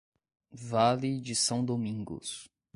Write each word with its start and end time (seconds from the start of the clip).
Vale 0.51 1.21
de 1.21 1.35
São 1.35 1.63
Domingos 1.63 2.49